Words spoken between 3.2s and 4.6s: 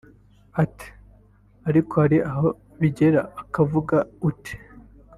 ukavuga uti